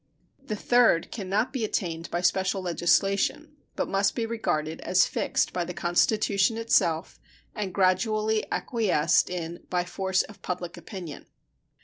The 0.43 0.55
third 0.55 1.11
can 1.11 1.29
not 1.29 1.53
be 1.53 1.63
attained 1.63 2.09
by 2.09 2.21
special 2.21 2.63
legislation, 2.63 3.57
but 3.75 3.87
must 3.87 4.15
be 4.15 4.25
regarded 4.25 4.81
as 4.81 5.05
fixed 5.05 5.53
by 5.53 5.63
the 5.63 5.75
Constitution 5.75 6.57
itself 6.57 7.19
and 7.53 7.71
gradually 7.71 8.43
acquiesced 8.51 9.29
in 9.29 9.59
by 9.69 9.85
force 9.85 10.23
of 10.23 10.41
public 10.41 10.75
opinion. 10.75 11.27